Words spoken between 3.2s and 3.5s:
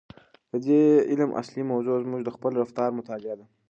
ده.